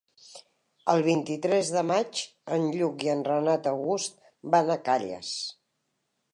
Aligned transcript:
El 0.93 1.01
vint-i-tres 1.07 1.69
de 1.75 1.83
maig 1.89 2.23
en 2.57 2.65
Lluc 2.79 3.05
i 3.09 3.13
en 3.15 3.23
Renat 3.29 3.71
August 3.75 4.19
van 4.57 4.75
a 4.79 4.83
Calles. 4.89 5.39